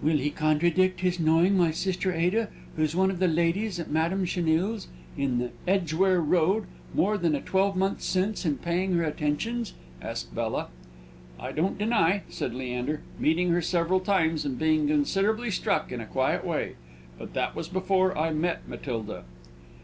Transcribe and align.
"Will 0.00 0.18
he 0.18 0.30
contradict 0.30 1.00
his 1.00 1.18
knowing 1.18 1.56
my 1.58 1.72
sister 1.72 2.12
Ada, 2.12 2.48
who's 2.76 2.94
one 2.94 3.10
of 3.10 3.18
the 3.18 3.26
ladies 3.26 3.80
at 3.80 3.90
Madame 3.90 4.24
Chenille's, 4.24 4.86
in 5.18 5.38
the 5.40 5.50
Edgware 5.66 6.20
Road, 6.20 6.66
more 6.94 7.18
than 7.18 7.34
a 7.34 7.40
twelvemonth 7.40 8.00
since, 8.00 8.44
and 8.44 8.62
paying 8.62 8.92
her 8.92 9.02
attentions?" 9.02 9.72
asked 10.00 10.32
Bella. 10.32 10.68
"I 11.40 11.50
don't 11.50 11.76
deny," 11.76 12.22
said 12.28 12.54
Leander, 12.54 13.00
"meeting 13.18 13.50
her 13.50 13.60
several 13.62 13.98
times, 13.98 14.44
and 14.44 14.56
being 14.56 14.86
considerably 14.86 15.50
struck, 15.50 15.90
in 15.90 16.00
a 16.00 16.06
quiet 16.06 16.44
way. 16.46 16.76
But 17.18 17.34
that 17.34 17.56
was 17.56 17.66
before 17.66 18.16
I 18.16 18.30
met 18.32 18.68
Matilda." 18.68 19.24